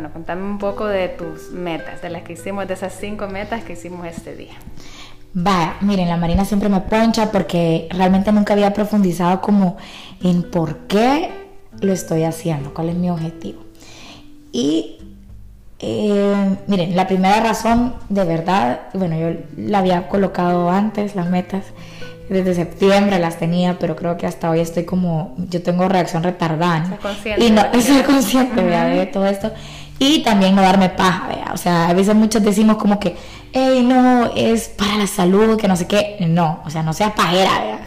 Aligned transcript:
bueno, 0.00 0.14
contame 0.14 0.42
un 0.42 0.56
poco 0.56 0.86
de 0.86 1.08
tus 1.08 1.50
metas, 1.52 2.00
de 2.00 2.08
las 2.08 2.22
que 2.22 2.32
hicimos, 2.32 2.66
de 2.66 2.72
esas 2.72 2.94
cinco 2.98 3.28
metas 3.28 3.64
que 3.64 3.74
hicimos 3.74 4.06
este 4.06 4.34
día. 4.34 4.54
Vaya, 5.34 5.76
miren, 5.82 6.08
la 6.08 6.16
Marina 6.16 6.46
siempre 6.46 6.70
me 6.70 6.80
poncha 6.80 7.30
porque 7.30 7.86
realmente 7.90 8.32
nunca 8.32 8.54
había 8.54 8.72
profundizado 8.72 9.42
como 9.42 9.76
en 10.22 10.50
por 10.50 10.86
qué 10.86 11.30
lo 11.82 11.92
estoy 11.92 12.24
haciendo, 12.24 12.72
cuál 12.72 12.88
es 12.88 12.96
mi 12.96 13.10
objetivo. 13.10 13.62
Y 14.52 14.96
eh, 15.80 16.56
miren, 16.66 16.96
la 16.96 17.06
primera 17.06 17.38
razón 17.40 17.94
de 18.08 18.24
verdad, 18.24 18.80
bueno, 18.94 19.18
yo 19.18 19.38
la 19.58 19.80
había 19.80 20.08
colocado 20.08 20.70
antes, 20.70 21.14
las 21.14 21.28
metas, 21.28 21.66
desde 22.30 22.54
septiembre 22.54 23.18
las 23.18 23.38
tenía, 23.38 23.76
pero 23.78 23.96
creo 23.96 24.16
que 24.16 24.24
hasta 24.24 24.48
hoy 24.48 24.60
estoy 24.60 24.84
como, 24.84 25.34
yo 25.36 25.62
tengo 25.62 25.88
reacción 25.88 26.22
retardada. 26.22 26.96
Y 27.36 27.50
no, 27.50 27.62
ser 27.82 28.04
consciente 28.04 28.62
de 28.62 29.06
todo 29.12 29.26
esto. 29.26 29.50
Y 29.98 30.22
también 30.22 30.54
no 30.54 30.62
darme 30.62 30.90
paja, 30.90 31.26
¿vea? 31.26 31.50
O 31.52 31.56
sea, 31.56 31.88
a 31.88 31.92
veces 31.92 32.14
muchos 32.14 32.42
decimos 32.42 32.76
como 32.76 33.00
que, 33.00 33.16
hey, 33.52 33.84
no, 33.84 34.30
es 34.36 34.68
para 34.68 34.96
la 34.96 35.08
salud, 35.08 35.58
que 35.58 35.66
no 35.66 35.74
sé 35.74 35.88
qué. 35.88 36.18
No, 36.20 36.62
o 36.64 36.70
sea, 36.70 36.84
no 36.84 36.92
seas 36.92 37.12
pajera, 37.12 37.50
¿vea? 37.64 37.80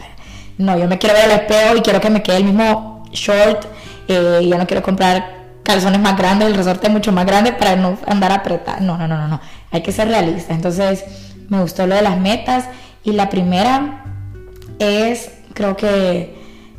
No, 0.58 0.78
yo 0.78 0.86
me 0.88 0.98
quiero 0.98 1.14
ver 1.14 1.24
al 1.24 1.40
espejo 1.40 1.76
y 1.78 1.80
quiero 1.80 2.00
que 2.00 2.10
me 2.10 2.22
quede 2.22 2.36
el 2.36 2.44
mismo 2.44 3.02
short. 3.12 3.64
Eh, 4.08 4.46
ya 4.46 4.58
no 4.58 4.66
quiero 4.66 4.82
comprar 4.82 5.44
calzones 5.62 6.00
más 6.00 6.18
grandes, 6.18 6.48
el 6.48 6.54
resorte 6.54 6.90
mucho 6.90 7.12
más 7.12 7.24
grande 7.24 7.52
para 7.52 7.76
no 7.76 7.96
andar 8.06 8.30
apretar. 8.30 8.82
No, 8.82 8.98
no, 8.98 9.08
no, 9.08 9.16
no, 9.16 9.26
no. 9.26 9.40
Hay 9.72 9.82
que 9.82 9.90
ser 9.90 10.08
realista. 10.08 10.52
Entonces, 10.52 11.02
me 11.48 11.62
gustó 11.62 11.86
lo 11.86 11.94
de 11.94 12.02
las 12.02 12.20
metas. 12.20 12.66
Y 13.02 13.12
la 13.12 13.28
primera 13.28 14.03
es, 14.78 15.30
creo 15.52 15.76
que, 15.76 16.34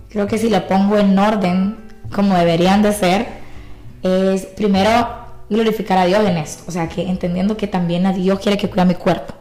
creo 0.09 0.27
que 0.27 0.37
si 0.37 0.49
la 0.49 0.67
pongo 0.67 0.97
en 0.97 1.17
orden, 1.17 1.77
como 2.13 2.35
deberían 2.35 2.81
de 2.81 2.93
ser, 2.93 3.27
es 4.03 4.45
primero 4.45 5.25
glorificar 5.49 5.97
a 5.97 6.05
Dios 6.05 6.25
en 6.27 6.37
esto. 6.37 6.63
O 6.67 6.71
sea, 6.71 6.87
que 6.89 7.07
entendiendo 7.07 7.57
que 7.57 7.67
también 7.67 8.05
a 8.05 8.13
Dios 8.13 8.39
quiere 8.39 8.57
que 8.57 8.69
cuida 8.69 8.85
mi 8.85 8.95
cuerpo. 8.95 9.33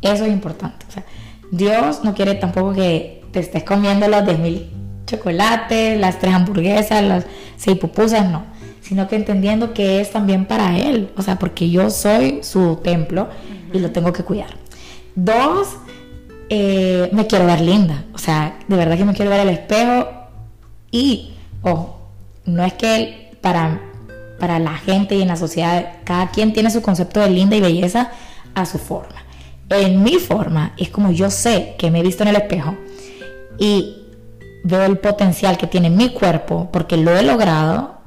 Eso 0.00 0.24
es 0.24 0.32
importante. 0.32 0.86
O 0.88 0.92
sea, 0.92 1.04
Dios 1.50 2.02
no 2.04 2.14
quiere 2.14 2.34
tampoco 2.34 2.72
que 2.72 3.22
te 3.32 3.40
estés 3.40 3.64
comiendo 3.64 4.08
los 4.08 4.22
10.000 4.22 4.66
chocolates, 5.06 5.98
las 5.98 6.18
tres 6.18 6.34
hamburguesas, 6.34 7.02
las 7.02 7.26
seis 7.56 7.78
pupusas, 7.78 8.28
no. 8.30 8.44
Sino 8.80 9.08
que 9.08 9.16
entendiendo 9.16 9.72
que 9.72 10.00
es 10.00 10.10
también 10.10 10.46
para 10.46 10.78
Él. 10.78 11.12
O 11.16 11.22
sea, 11.22 11.38
porque 11.38 11.70
yo 11.70 11.90
soy 11.90 12.40
su 12.42 12.76
templo 12.76 13.28
y 13.72 13.78
lo 13.78 13.90
tengo 13.92 14.12
que 14.12 14.24
cuidar. 14.24 14.56
Dos, 15.14 15.76
eh, 16.54 17.08
me 17.12 17.26
quiero 17.26 17.46
ver 17.46 17.60
linda. 17.60 18.04
O 18.14 18.18
sea, 18.18 18.58
de 18.68 18.76
verdad 18.76 18.96
que 18.96 19.04
me 19.04 19.14
quiero 19.14 19.30
ver 19.30 19.40
el 19.40 19.48
espejo. 19.48 20.08
Y, 20.90 21.32
ojo, 21.62 21.98
no 22.44 22.64
es 22.64 22.74
que 22.74 23.30
para 23.40 23.80
para 24.42 24.58
la 24.58 24.74
gente 24.74 25.14
y 25.14 25.22
en 25.22 25.28
la 25.28 25.36
sociedad. 25.36 25.98
Cada 26.02 26.32
quien 26.32 26.52
tiene 26.52 26.68
su 26.68 26.82
concepto 26.82 27.20
de 27.20 27.30
linda 27.30 27.54
y 27.54 27.60
belleza 27.60 28.10
a 28.56 28.66
su 28.66 28.76
forma. 28.76 29.24
En 29.70 30.02
mi 30.02 30.14
forma 30.16 30.72
es 30.76 30.88
como 30.88 31.12
yo 31.12 31.30
sé 31.30 31.76
que 31.78 31.92
me 31.92 32.00
he 32.00 32.02
visto 32.02 32.24
en 32.24 32.30
el 32.30 32.34
espejo 32.34 32.76
y 33.56 33.98
veo 34.64 34.84
el 34.84 34.98
potencial 34.98 35.56
que 35.58 35.68
tiene 35.68 35.90
mi 35.90 36.08
cuerpo 36.08 36.70
porque 36.72 36.96
lo 36.96 37.16
he 37.16 37.22
logrado 37.22 38.00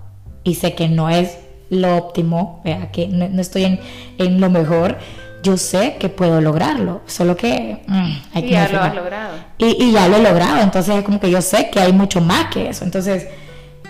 y 0.44 0.56
sé 0.56 0.76
que 0.76 0.90
no 0.90 1.10
es 1.10 1.38
lo 1.70 1.96
óptimo, 1.96 2.62
que 2.92 3.08
no, 3.08 3.42
estoy 3.42 3.80
en, 4.18 4.42
lo 4.42 4.50
mejor. 4.50 4.98
Yo 5.46 5.58
sé 5.58 5.98
que 6.00 6.10
puedo 6.10 6.42
lograrlo, 6.42 7.02
solo 7.06 7.38
que 7.38 7.84
mm, 7.86 8.12
hay 8.34 8.42
que... 8.42 8.48
Y 8.48 8.52
ya 8.52 8.68
lo 8.68 8.82
has 8.82 8.96
logrado. 8.96 9.34
Y, 9.60 9.84
y 9.84 9.92
ya 9.92 10.08
lo 10.08 10.18
he 10.18 10.24
logrado, 10.24 10.62
entonces 10.62 10.96
es 10.96 11.04
como 11.04 11.20
que 11.20 11.30
yo 11.30 11.40
sé 11.42 11.70
que 11.70 11.80
hay 11.80 11.94
mucho 11.94 12.20
más 12.20 12.48
que 12.48 12.70
eso. 12.70 12.84
Entonces, 12.84 13.28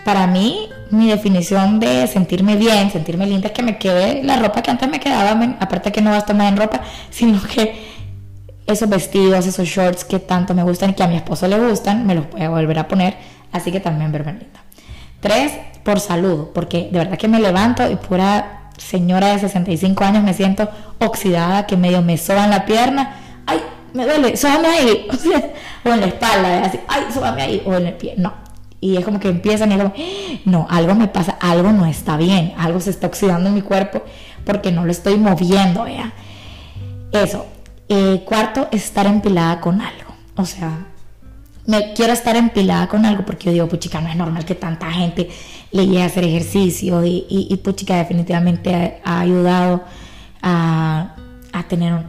para 0.03 0.27
mí, 0.27 0.69
mi 0.91 1.09
definición 1.09 1.79
de 1.79 2.07
sentirme 2.07 2.57
bien, 2.57 2.91
sentirme 2.91 3.25
linda, 3.25 3.47
es 3.47 3.53
que 3.53 3.63
me 3.63 3.77
quede 3.77 4.21
la 4.23 4.37
ropa 4.37 4.61
que 4.61 4.69
antes 4.69 4.89
me 4.89 4.99
quedaba, 4.99 5.31
aparte 5.59 5.91
que 5.91 6.01
no 6.01 6.11
gasto 6.11 6.33
más 6.33 6.51
en 6.51 6.57
ropa, 6.57 6.81
sino 7.09 7.41
que 7.41 7.95
esos 8.67 8.89
vestidos, 8.89 9.47
esos 9.47 9.67
shorts 9.67 10.03
que 10.03 10.19
tanto 10.19 10.53
me 10.53 10.63
gustan 10.63 10.89
y 10.89 10.93
que 10.93 11.03
a 11.03 11.07
mi 11.07 11.15
esposo 11.15 11.47
le 11.47 11.57
gustan, 11.59 12.05
me 12.05 12.15
los 12.15 12.29
voy 12.29 12.41
a 12.41 12.49
volver 12.49 12.79
a 12.79 12.87
poner, 12.87 13.15
así 13.51 13.71
que 13.71 13.79
también 13.79 14.11
verme 14.11 14.33
linda. 14.33 14.63
Tres, 15.21 15.53
por 15.83 15.99
salud, 15.99 16.49
porque 16.53 16.89
de 16.91 16.99
verdad 16.99 17.17
que 17.17 17.27
me 17.27 17.39
levanto 17.39 17.89
y 17.89 17.95
pura 17.95 18.64
señora 18.77 19.27
de 19.33 19.39
65 19.39 20.03
años 20.03 20.23
me 20.23 20.33
siento 20.33 20.69
oxidada, 20.99 21.65
que 21.65 21.77
medio 21.77 22.01
me 22.01 22.17
soban 22.17 22.49
la 22.49 22.65
pierna, 22.65 23.15
ay, 23.45 23.59
me 23.93 24.05
duele, 24.05 24.37
sóbame 24.37 24.67
ahí, 24.67 25.07
o, 25.85 25.89
en 25.89 26.01
la 26.01 26.07
espalda, 26.07 26.63
así, 26.63 26.79
ay, 26.87 27.03
sóbame 27.13 27.41
ahí, 27.41 27.63
o 27.65 27.73
en 27.75 27.87
el 27.87 27.93
pie, 27.93 28.15
no, 28.17 28.33
y 28.81 28.97
es 28.97 29.05
como 29.05 29.19
que 29.19 29.29
empiezan 29.29 29.71
y 29.71 29.75
es 29.75 29.81
como, 29.81 29.93
no, 30.45 30.67
algo 30.69 30.95
me 30.95 31.07
pasa, 31.07 31.37
algo 31.39 31.71
no 31.71 31.85
está 31.85 32.17
bien, 32.17 32.53
algo 32.57 32.79
se 32.79 32.91
está 32.91 33.07
oxidando 33.07 33.49
en 33.49 33.55
mi 33.55 33.61
cuerpo 33.61 34.03
porque 34.45 34.71
no 34.71 34.85
lo 34.85 34.91
estoy 34.91 35.17
moviendo, 35.17 35.83
vea. 35.83 36.13
Eso. 37.11 37.47
Eh, 37.89 38.23
cuarto, 38.25 38.67
estar 38.71 39.05
empilada 39.07 39.59
con 39.59 39.81
algo. 39.81 40.13
O 40.35 40.45
sea, 40.45 40.85
me 41.67 41.93
quiero 41.93 42.13
estar 42.13 42.35
empilada 42.35 42.87
con 42.87 43.05
algo 43.05 43.25
porque 43.25 43.45
yo 43.45 43.51
digo, 43.51 43.67
puchica, 43.67 44.01
no 44.01 44.09
es 44.09 44.15
normal 44.15 44.45
que 44.45 44.55
tanta 44.55 44.91
gente 44.91 45.29
le 45.71 45.85
llegue 45.87 46.03
a 46.03 46.05
hacer 46.05 46.23
ejercicio 46.23 47.03
y, 47.03 47.25
y, 47.29 47.55
puchica 47.57 47.97
definitivamente 47.97 48.99
ha, 49.03 49.19
ayudado 49.19 49.83
a, 50.41 51.15
a, 51.51 51.63
tener 51.63 52.03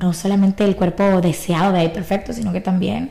no 0.00 0.12
solamente 0.12 0.64
el 0.64 0.76
cuerpo 0.76 1.20
deseado 1.20 1.72
de 1.72 1.80
ahí 1.80 1.88
perfecto, 1.90 2.32
sino 2.32 2.52
que 2.52 2.60
también 2.60 3.10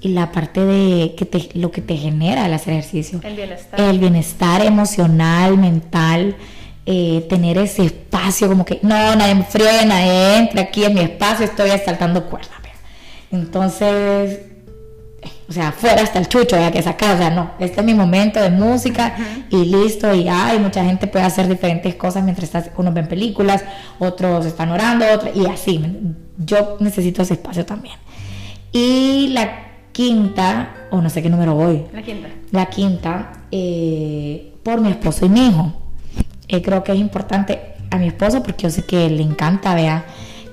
y 0.00 0.08
la 0.08 0.30
parte 0.30 0.60
de 0.60 1.14
que 1.16 1.24
te, 1.24 1.48
lo 1.54 1.72
que 1.72 1.80
te 1.80 1.96
genera 1.96 2.46
el 2.46 2.52
hacer 2.52 2.74
ejercicio. 2.74 3.20
El 3.24 3.34
bienestar. 3.34 3.80
El 3.80 3.98
bienestar 3.98 4.64
emocional, 4.64 5.58
mental, 5.58 6.36
eh, 6.86 7.26
tener 7.28 7.58
ese 7.58 7.86
espacio 7.86 8.48
como 8.48 8.64
que, 8.64 8.78
no, 8.82 9.16
nadie 9.16 9.34
me 9.34 9.42
fríe, 9.42 9.84
nadie 9.86 10.38
entra 10.38 10.62
aquí 10.62 10.84
en 10.84 10.94
mi 10.94 11.00
espacio, 11.00 11.46
estoy 11.46 11.70
saltando 11.84 12.26
cuerda. 12.26 12.58
Entonces, 13.30 14.40
o 15.48 15.52
sea, 15.52 15.72
fuera 15.72 16.02
hasta 16.02 16.18
el 16.18 16.28
chucho, 16.28 16.56
ya 16.56 16.70
que 16.70 16.78
esa 16.78 16.96
casa, 16.96 17.30
no, 17.30 17.52
este 17.58 17.80
es 17.80 17.86
mi 17.86 17.94
momento 17.94 18.38
de 18.38 18.50
música 18.50 19.16
y 19.48 19.64
listo, 19.64 20.14
y 20.14 20.28
hay 20.28 20.58
mucha 20.58 20.84
gente 20.84 21.06
puede 21.06 21.24
hacer 21.24 21.48
diferentes 21.48 21.94
cosas 21.94 22.22
mientras 22.22 22.44
estás, 22.44 22.70
unos 22.76 22.92
ven 22.92 23.08
películas, 23.08 23.64
otros 23.98 24.44
están 24.44 24.70
orando, 24.70 25.06
otros, 25.10 25.34
y 25.34 25.46
así, 25.46 25.82
yo 26.36 26.76
necesito 26.80 27.22
ese 27.22 27.34
espacio 27.34 27.64
también. 27.64 27.96
Y 28.72 29.28
la 29.28 29.68
quinta, 29.92 30.74
o 30.90 31.00
no 31.00 31.08
sé 31.08 31.22
qué 31.22 31.30
número 31.30 31.54
voy. 31.54 31.84
La 31.94 32.02
quinta. 32.02 32.28
La 32.50 32.66
quinta, 32.66 33.32
eh, 33.50 34.52
por 34.62 34.82
mi 34.82 34.90
esposo 34.90 35.24
y 35.24 35.30
mi 35.30 35.48
hijo. 35.48 35.72
Eh, 36.46 36.60
creo 36.60 36.84
que 36.84 36.92
es 36.92 36.98
importante 36.98 37.74
a 37.90 37.96
mi 37.96 38.08
esposo 38.08 38.42
porque 38.42 38.64
yo 38.64 38.70
sé 38.70 38.84
que 38.84 39.08
le 39.08 39.22
encanta, 39.22 39.74
vea, 39.74 40.04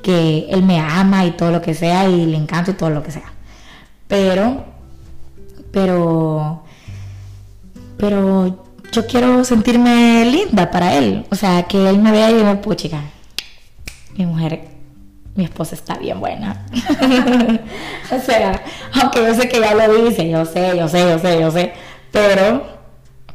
que 0.01 0.47
él 0.50 0.63
me 0.63 0.79
ama 0.79 1.25
y 1.25 1.31
todo 1.31 1.51
lo 1.51 1.62
que 1.62 1.73
sea, 1.73 2.07
y 2.07 2.25
le 2.25 2.38
encanta 2.38 2.72
y 2.72 2.73
todo 2.75 2.91
lo 2.91 3.03
que 3.03 3.12
sea. 3.12 3.33
Pero, 4.07 4.75
pero, 5.75 6.63
pero 7.97 8.66
yo 8.94 9.06
quiero 9.08 9.44
sentirme 9.44 10.24
linda 10.25 10.72
para 10.72 10.96
él. 10.96 11.25
O 11.30 11.36
sea, 11.36 11.63
que 11.63 11.90
él 11.90 12.00
me 12.00 12.13
vea 12.13 12.31
y 12.31 12.36
diga, 12.36 12.62
puchica, 12.62 13.02
mi 14.16 14.25
mujer 14.25 14.69
mi 15.36 15.44
esposa 15.44 15.75
está 15.75 15.97
bien 15.97 16.22
buena. 16.22 16.66
o 18.09 18.19
sea, 18.22 18.63
aunque 18.94 19.19
yo 19.19 19.36
sé 19.36 19.50
que 19.50 19.59
ya 19.59 19.75
lo 19.75 20.06
dice, 20.06 20.30
yo 20.30 20.46
sé, 20.46 20.78
yo 20.78 20.88
sé, 20.88 21.02
yo 21.09 21.19
sé, 21.19 21.41
yo 21.41 21.52
sé, 21.52 21.74
pero, 22.09 22.66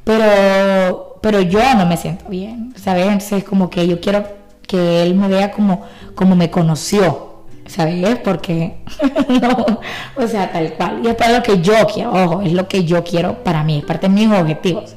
pero, 0.03 1.19
pero 1.21 1.43
yo 1.43 1.61
no 1.75 1.84
me 1.84 1.99
siento 1.99 2.25
bien, 2.31 2.72
¿sabes? 2.75 3.05
Entonces 3.05 3.33
es 3.33 3.45
como 3.45 3.69
que 3.69 3.87
yo 3.87 4.01
quiero 4.01 4.25
que 4.67 5.03
él 5.03 5.15
me 5.15 5.28
vea 5.28 5.53
como, 5.53 5.83
como 6.15 6.37
me 6.37 6.51
conoció, 6.51 7.29
¿sabes? 7.71 8.19
Porque, 8.19 8.83
no, 9.28 9.81
o 10.17 10.27
sea, 10.27 10.51
tal 10.53 10.75
cual. 10.75 11.01
Y 11.05 11.09
es 11.09 11.15
para 11.15 11.39
lo 11.39 11.43
que 11.43 11.61
yo 11.61 11.75
quiero, 11.93 12.13
ojo, 12.13 12.43
es 12.43 12.53
lo 12.53 12.69
que 12.69 12.84
yo 12.84 13.03
quiero 13.05 13.43
para 13.43 13.65
mí, 13.65 13.78
es 13.78 13.84
parte 13.84 14.09
de 14.09 14.15
mis 14.15 14.31
objetivos. 14.31 14.97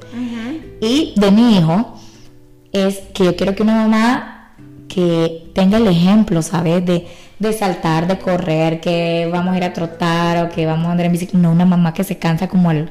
Y 0.81 1.14
de 1.16 1.31
mi 1.31 1.58
hijo 1.58 1.98
es 2.74 2.98
que 3.14 3.25
yo 3.25 3.36
quiero 3.36 3.56
que 3.56 3.64
una 3.64 3.75
mamá 3.75 4.56
que 4.90 5.50
tenga 5.54 5.78
el 5.78 5.88
ejemplo, 5.88 6.42
¿sabes? 6.42 6.86
De, 6.86 7.08
de 7.40 7.54
saltar, 7.54 8.08
de 8.08 8.18
correr, 8.18 8.81
que 8.81 9.30
vamos 9.31 9.54
a 9.54 9.58
ir 9.58 9.64
a 9.64 9.72
trotar 9.72 10.46
o 10.46 10.50
que 10.50 10.66
vamos 10.66 10.88
a 10.88 10.92
andar 10.92 11.06
en 11.06 11.14
bicicleta. 11.14 11.38
No 11.38 11.52
una 11.52 11.66
mamá 11.66 11.94
que 11.94 12.04
se 12.04 12.18
cansa 12.18 12.48
como 12.48 12.69
al, 12.69 12.90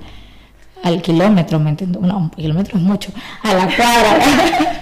al 0.82 1.00
kilómetro, 1.02 1.58
¿me 1.58 1.70
entiendo? 1.70 2.00
No, 2.00 2.18
un 2.18 2.30
kilómetro 2.30 2.76
es 2.76 2.82
mucho, 2.82 3.12
a 3.42 3.54
la 3.54 3.64
cuadra. 3.66 4.18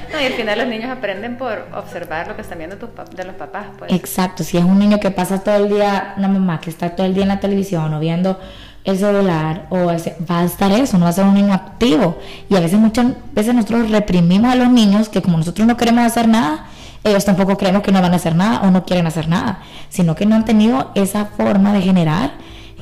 no, 0.13 0.21
y 0.21 0.25
al 0.25 0.33
final 0.33 0.59
los 0.59 0.69
niños 0.69 0.91
aprenden 0.91 1.37
por 1.37 1.69
observar 1.75 2.29
lo 2.29 2.37
que 2.37 2.43
están 2.43 2.59
viendo 2.59 2.77
tus, 2.77 2.89
de 3.15 3.25
los 3.25 3.35
papás, 3.35 3.67
pues. 3.79 3.93
Exacto, 3.93 4.43
si 4.43 4.57
es 4.57 4.65
un 4.65 4.79
niño 4.79 4.99
que 4.99 5.11
pasa 5.11 5.43
todo 5.43 5.57
el 5.57 5.69
día, 5.69 6.15
una 6.17 6.29
mamá 6.29 6.61
que 6.61 6.71
está 6.71 6.91
todo 6.91 7.07
el 7.07 7.15
día 7.15 7.25
en 7.25 7.29
la 7.29 7.41
televisión 7.41 7.93
o 7.93 8.01
viendo 8.01 8.39
el 8.85 8.99
celular 8.99 9.67
o 9.71 9.91
ese, 9.91 10.17
va 10.29 10.41
a 10.41 10.45
estar 10.45 10.73
eso, 10.73 10.97
no 10.99 11.05
va 11.05 11.11
a 11.11 11.13
ser 11.13 11.25
un 11.25 11.35
niño 11.35 11.53
activo. 11.53 12.19
Y 12.49 12.57
a 12.57 12.61
veces, 12.61 12.79
muchas 12.79 13.09
veces 13.33 13.55
nosotros 13.55 13.91
reprimimos 13.91 14.53
a 14.53 14.57
los 14.57 14.71
niños 14.71 15.09
que 15.09 15.21
como 15.23 15.37
nosotros 15.37 15.67
no 15.67 15.77
queremos 15.77 16.05
hacer 16.05 16.29
nada, 16.29 16.67
ellos 17.05 17.25
tampoco 17.25 17.57
creemos 17.57 17.83
que 17.83 17.93
no 17.93 18.03
van 18.03 18.13
a 18.13 18.17
hacer 18.17 18.35
nada 18.35 18.61
o 18.63 18.71
no 18.71 18.85
quieren 18.85 19.07
hacer 19.07 19.29
nada, 19.29 19.61
sino 19.89 20.15
que 20.15 20.27
no 20.27 20.35
han 20.35 20.45
tenido 20.45 20.93
esa 20.95 21.27
forma 21.27 21.73
de 21.73 21.81
generar 21.81 22.33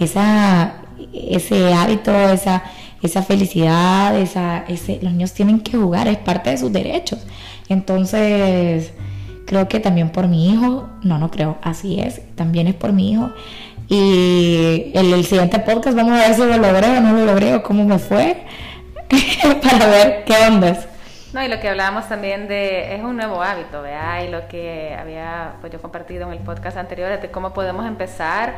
esa, 0.01 0.75
ese 1.13 1.73
hábito, 1.73 2.13
esa, 2.13 2.63
esa 3.03 3.23
felicidad, 3.23 4.17
esa, 4.19 4.65
ese, 4.69 4.99
los 5.03 5.13
niños 5.13 5.33
tienen 5.33 5.61
que 5.61 5.77
jugar, 5.77 6.09
es 6.09 6.19
parte 6.19 6.51
de 6.51 6.59
sus 6.59 6.73
derechos. 6.73 7.21
Entonces, 7.69 8.93
creo 9.47 9.69
que 9.69 9.81
también 9.81 10.11
por 10.11 10.27
mi 10.29 10.51
hijo, 10.51 10.89
no, 11.03 11.19
no 11.19 11.31
creo, 11.31 11.59
así 11.63 12.01
es, 12.01 12.21
también 12.35 12.67
es 12.67 12.75
por 12.75 12.93
mi 12.93 13.13
hijo. 13.13 13.31
Y 13.89 14.91
el 14.95 15.25
siguiente 15.25 15.59
podcast 15.61 15.97
vamos 15.97 16.13
a 16.13 16.29
ver 16.29 16.35
si 16.35 16.41
lo 16.41 16.59
logré 16.59 16.99
o 16.99 17.01
no 17.01 17.13
lo 17.13 17.25
logré 17.25 17.55
o 17.55 17.63
cómo 17.63 17.85
me 17.85 17.99
fue, 17.99 18.45
para 19.63 19.87
ver 19.87 20.25
qué 20.25 20.35
onda 20.47 20.69
es. 20.71 20.89
No, 21.33 21.45
y 21.45 21.49
lo 21.49 21.61
que 21.61 21.69
hablábamos 21.69 22.09
también 22.09 22.49
de, 22.49 22.95
es 22.95 23.03
un 23.03 23.17
nuevo 23.17 23.43
hábito, 23.43 23.83
¿verdad? 23.83 24.25
Y 24.25 24.29
lo 24.29 24.49
que 24.49 24.97
había 24.99 25.55
pues 25.61 25.73
yo 25.73 25.81
compartido 25.81 26.27
en 26.27 26.33
el 26.33 26.39
podcast 26.39 26.79
anterior 26.79 27.21
de 27.21 27.31
cómo 27.31 27.53
podemos 27.53 27.87
empezar 27.87 28.57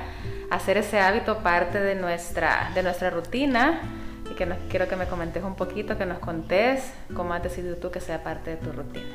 a 0.51 0.55
hacer 0.55 0.77
ese 0.77 1.01
hábito 1.01 1.39
parte 1.39 1.81
de 1.81 1.97
nuestra, 1.97 2.71
de 2.75 2.85
nuestra 2.85 3.11
rutina 3.11 3.81
y 4.31 4.35
que 4.35 4.47
nos, 4.47 4.59
quiero 4.69 4.89
que 4.89 4.97
me 4.97 5.07
comentes 5.07 5.43
un 5.43 5.55
poquito, 5.55 5.99
que 5.99 6.07
nos 6.07 6.19
contés 6.19 6.93
cómo 7.15 7.35
has 7.35 7.43
decidido 7.43 7.77
tú 7.77 7.91
que 7.91 8.01
sea 8.01 8.23
parte 8.23 8.51
de 8.51 8.57
tu 8.57 8.73
rutina. 8.73 9.07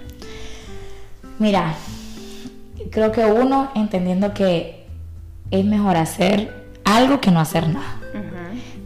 Mira, 1.39 1.73
creo 2.91 3.12
que 3.12 3.25
uno 3.25 3.71
entendiendo 3.75 4.33
que 4.33 4.85
es 5.51 5.65
mejor 5.65 5.97
hacer 5.97 6.65
algo 6.83 7.19
que 7.19 7.31
no 7.31 7.39
hacer 7.39 7.67
nada. 7.67 8.00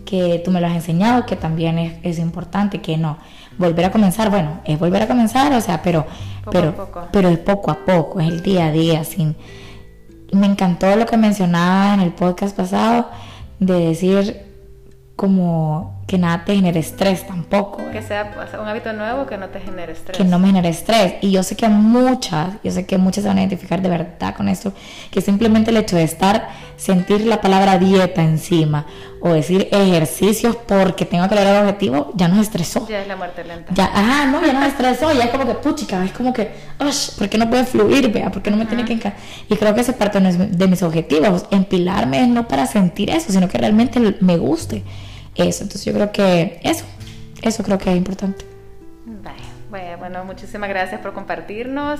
Que 0.05 0.41
tú 0.43 0.49
me 0.49 0.59
lo 0.59 0.65
has 0.65 0.73
enseñado, 0.73 1.27
que 1.27 1.35
también 1.35 1.77
es, 1.77 1.93
es 2.01 2.17
importante, 2.17 2.81
que 2.81 2.97
no 2.97 3.19
volver 3.59 3.85
a 3.85 3.91
comenzar, 3.91 4.31
bueno, 4.31 4.61
es 4.65 4.79
volver 4.79 5.03
a 5.03 5.07
comenzar, 5.07 5.53
o 5.53 5.61
sea, 5.61 5.83
pero, 5.83 6.07
pero, 6.49 6.89
pero 7.11 7.29
es 7.29 7.37
poco 7.37 7.69
a 7.69 7.85
poco, 7.85 8.19
es 8.19 8.27
el 8.27 8.41
día 8.41 8.67
a 8.67 8.71
día, 8.71 9.03
sin... 9.03 9.35
Me 10.31 10.47
encantó 10.47 10.95
lo 10.95 11.05
que 11.05 11.17
mencionaba 11.17 11.93
en 11.93 11.99
el 11.99 12.11
podcast 12.11 12.55
pasado 12.55 13.09
de 13.59 13.87
decir 13.87 14.41
como 15.15 15.98
que 16.09 16.17
nada 16.17 16.43
te 16.43 16.55
genere 16.55 16.79
estrés 16.79 17.27
tampoco. 17.27 17.83
Que 17.91 18.01
sea 18.01 18.31
un 18.59 18.67
hábito 18.67 18.91
nuevo 18.93 19.27
que 19.27 19.37
no 19.37 19.49
te 19.49 19.59
genere 19.59 19.91
estrés. 19.91 20.17
Que 20.17 20.23
no 20.23 20.39
me 20.39 20.47
genere 20.47 20.69
estrés. 20.69 21.13
Y 21.21 21.29
yo 21.29 21.43
sé 21.43 21.55
que 21.55 21.69
muchas, 21.69 22.55
yo 22.63 22.71
sé 22.71 22.87
que 22.87 22.97
muchas 22.97 23.21
se 23.21 23.27
van 23.27 23.37
a 23.37 23.41
identificar 23.41 23.79
de 23.79 23.89
verdad 23.89 24.35
con 24.35 24.49
esto, 24.49 24.73
que 25.11 25.21
simplemente 25.21 25.69
el 25.69 25.77
hecho 25.77 25.97
de 25.97 26.01
estar, 26.01 26.49
sentir 26.77 27.27
la 27.27 27.41
palabra 27.41 27.77
dieta 27.77 28.23
encima 28.23 28.87
o 29.21 29.33
decir 29.33 29.69
ejercicios 29.71 30.55
porque 30.55 31.05
tengo 31.05 31.29
que 31.29 31.35
lograr 31.35 31.57
el 31.57 31.61
objetivo, 31.61 32.11
ya 32.15 32.27
nos 32.27 32.39
estresó. 32.39 32.87
Ya 32.89 33.01
es 33.01 33.07
la 33.07 33.15
muerte 33.15 33.43
lenta. 33.43 33.71
Ya, 33.75 33.91
ah, 33.93 34.27
no, 34.31 34.43
ya 34.43 34.53
nos 34.53 34.65
estresó, 34.67 35.13
ya 35.13 35.25
es 35.25 35.29
como 35.29 35.45
que, 35.45 35.53
puchica, 35.53 36.03
es 36.03 36.11
como 36.11 36.33
que, 36.33 36.49
¿por 37.19 37.29
qué 37.29 37.37
no 37.37 37.47
puede 37.51 37.65
fluir, 37.65 38.11
vea? 38.11 38.31
¿Por 38.31 38.41
qué 38.41 38.49
no 38.49 38.57
me 38.57 38.65
tiene 38.65 38.83
que 38.83 38.93
encantar? 38.93 39.21
Y 39.47 39.55
creo 39.55 39.75
que 39.75 39.81
ese 39.81 39.91
es 39.91 39.97
parte 39.97 40.19
de 40.19 40.67
mis 40.67 40.81
objetivos. 40.81 41.45
Empilarme 41.51 42.23
es 42.23 42.27
no 42.29 42.47
para 42.47 42.65
sentir 42.65 43.11
eso, 43.11 43.31
sino 43.31 43.47
que 43.47 43.59
realmente 43.59 44.17
me 44.21 44.37
guste 44.37 44.83
eso. 45.35 45.63
Entonces 45.63 45.85
yo 45.85 45.93
creo 45.93 46.11
que 46.11 46.59
eso, 46.63 46.85
eso 47.41 47.63
creo 47.63 47.77
que 47.77 47.91
es 47.91 47.97
importante. 47.97 48.49
Bueno, 50.09 50.25
muchísimas 50.25 50.69
gracias 50.69 51.01
por 51.01 51.13
compartirnos. 51.13 51.99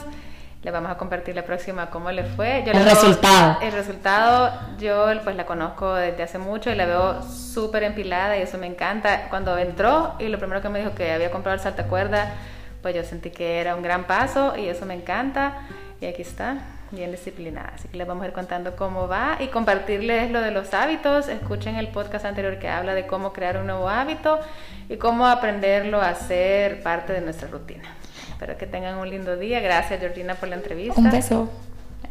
Le 0.64 0.72
vamos 0.72 0.90
a 0.90 0.98
compartir 0.98 1.36
la 1.36 1.44
próxima 1.44 1.92
cómo 1.92 2.12
le 2.12 2.24
fue. 2.24 2.64
el 2.68 2.84
resultado. 2.84 3.58
El 3.62 3.72
resultado, 3.72 4.52
yo 4.80 5.06
pues 5.24 5.36
la 5.36 5.46
conozco 5.46 5.94
desde 5.94 6.24
hace 6.24 6.40
mucho 6.40 6.72
y 6.72 6.76
la 6.76 6.88
veo 6.88 7.22
súper 7.22 7.84
empilada 7.84 8.36
y 8.36 8.42
eso 8.42 8.58
me 8.58 8.66
encanta. 8.66 9.30
Cuando 9.30 9.56
entró 9.60 10.16
y 10.18 10.28
lo 10.28 10.40
primero 10.40 10.60
que 10.62 10.70
me 10.70 10.80
dijo 10.80 10.96
que 10.96 11.12
había 11.12 11.30
comprado 11.30 11.56
el 11.56 11.62
saltacuerda, 11.62 12.34
pues 12.82 12.96
yo 12.96 13.04
sentí 13.04 13.30
que 13.30 13.60
era 13.60 13.76
un 13.76 13.84
gran 13.84 14.06
paso 14.06 14.58
y 14.58 14.68
eso 14.68 14.88
me 14.88 14.96
encanta. 14.96 15.60
Y 16.02 16.08
aquí 16.08 16.24
está 16.24 16.58
bien 16.92 17.12
disciplinada. 17.12 17.74
Así 17.76 17.88
que 17.88 17.98
les 17.98 18.08
vamos 18.08 18.24
a 18.24 18.28
ir 18.28 18.34
contando 18.34 18.76
cómo 18.76 19.08
va 19.08 19.38
y 19.40 19.48
compartirles 19.48 20.32
lo 20.32 20.42
de 20.42 20.52
los 20.52 20.74
hábitos. 20.74 21.28
Escuchen 21.28 21.76
el 21.76 21.90
podcast 21.90 22.26
anterior 22.26 22.60
que 22.60 22.70
habla 22.70 22.94
de 22.94 23.08
cómo 23.08 23.34
crear 23.34 23.58
un 23.58 23.68
nuevo 23.68 23.90
hábito 23.90 24.40
y 24.88 24.98
cómo 24.98 25.28
aprenderlo 25.28 26.02
a 26.02 26.16
ser 26.16 26.82
parte 26.82 27.14
de 27.14 27.22
nuestra 27.22 27.48
rutina. 27.48 27.96
Espero 28.32 28.58
que 28.58 28.68
tengan 28.68 28.98
un 28.98 29.10
lindo 29.10 29.36
día. 29.36 29.60
Gracias, 29.60 30.00
Georgina, 30.00 30.36
por 30.36 30.50
la 30.50 30.56
entrevista. 30.56 31.00
Un 31.00 31.12
beso. 31.12 31.50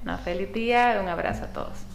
Una 0.02 0.18
feliz 0.18 0.52
día. 0.52 0.98
Un 1.02 1.08
abrazo 1.08 1.44
a 1.44 1.48
todos. 1.48 1.87